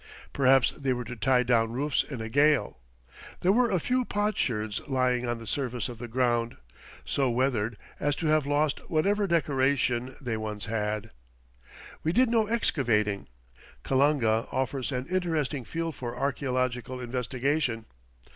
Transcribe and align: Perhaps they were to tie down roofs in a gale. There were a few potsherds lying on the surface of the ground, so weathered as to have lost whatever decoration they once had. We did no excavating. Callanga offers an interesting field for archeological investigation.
Perhaps 0.33 0.71
they 0.77 0.93
were 0.93 1.03
to 1.03 1.15
tie 1.15 1.43
down 1.43 1.73
roofs 1.73 2.01
in 2.01 2.21
a 2.21 2.27
gale. 2.27 2.79
There 3.41 3.51
were 3.51 3.69
a 3.69 3.79
few 3.79 4.03
potsherds 4.03 4.81
lying 4.87 5.27
on 5.27 5.37
the 5.37 5.45
surface 5.45 5.89
of 5.89 5.99
the 5.99 6.07
ground, 6.07 6.57
so 7.05 7.29
weathered 7.29 7.77
as 7.99 8.15
to 8.15 8.25
have 8.25 8.47
lost 8.47 8.79
whatever 8.89 9.27
decoration 9.27 10.15
they 10.19 10.37
once 10.37 10.65
had. 10.65 11.11
We 12.01 12.13
did 12.13 12.29
no 12.31 12.47
excavating. 12.47 13.27
Callanga 13.83 14.47
offers 14.51 14.91
an 14.91 15.05
interesting 15.05 15.63
field 15.65 15.93
for 15.95 16.17
archeological 16.17 16.99
investigation. 16.99 17.85